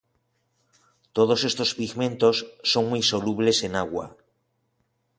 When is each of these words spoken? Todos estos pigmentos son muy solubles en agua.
Todos 1.15 1.39
estos 1.49 1.69
pigmentos 1.79 2.35
son 2.71 2.83
muy 2.91 3.03
solubles 3.11 3.57
en 3.67 3.71
agua. 3.83 4.05